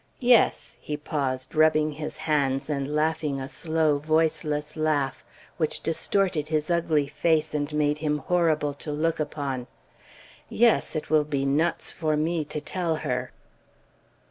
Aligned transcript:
Yes" 0.19 0.77
he 0.81 0.97
paused, 0.97 1.53
rubbing 1.53 1.91
his 1.91 2.17
hands, 2.17 2.71
and 2.71 2.91
laughing 2.91 3.39
a 3.39 3.47
slow, 3.47 3.99
voiceless 3.99 4.75
laugh, 4.75 5.23
which 5.57 5.81
distorted 5.83 6.49
his 6.49 6.71
ugly 6.71 7.05
face, 7.05 7.53
and 7.53 7.71
made 7.71 7.99
him 7.99 8.17
horrible 8.17 8.73
to 8.73 8.91
look 8.91 9.19
upon 9.19 9.67
yes, 10.49 10.95
it 10.95 11.11
will 11.11 11.23
be 11.23 11.45
nuts 11.45 11.91
for 11.91 12.17
me 12.17 12.43
to 12.45 12.59
tell 12.59 12.95
her." 13.05 13.31